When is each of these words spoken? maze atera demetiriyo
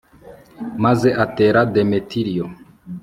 maze 0.83 1.09
atera 1.25 1.59
demetiriyo 1.75 2.45